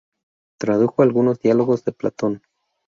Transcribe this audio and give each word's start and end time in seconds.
Tradujo 0.59 1.03
algunos 1.03 1.39
diálogos 1.41 1.85
de 1.85 1.91
Platón. 1.91 2.41